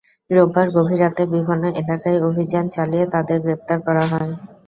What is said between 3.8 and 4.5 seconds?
করা হয়।